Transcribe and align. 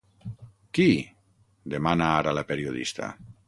Qui? 0.77 0.87
—demana 1.05 2.11
ara 2.17 2.37
la 2.41 2.47
periodista. 2.53 3.15